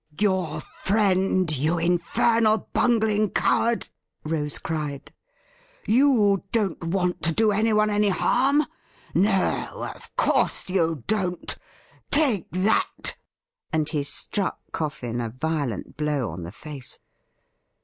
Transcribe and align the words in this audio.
'Your 0.19 0.61
friend, 0.61 1.55
you 1.55 1.77
infernal 1.77 2.67
bungling 2.73 3.29
coward!' 3.29 3.87
Rose 4.23 4.57
cried.' 4.57 5.13
You 5.87 6.43
don't 6.51 6.83
want 6.83 7.21
to 7.21 7.31
do 7.31 7.51
anyone 7.51 7.91
any 7.91 8.09
harm? 8.09 8.65
No, 9.13 9.87
of 9.95 10.15
course 10.15 10.67
you 10.71 11.03
don't. 11.05 11.55
Take 12.09 12.47
that!' 12.49 13.15
And 13.71 13.89
he 13.89 14.01
struck 14.01 14.57
Coffin 14.71 15.21
a 15.21 15.29
violent 15.29 15.97
blow 15.97 16.31
on 16.31 16.41
the 16.41 16.51
face. 16.51 16.97